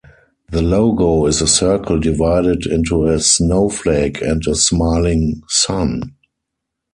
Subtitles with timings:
[0.49, 6.15] The logo is a circle divided into a snowflake and a smiling sun.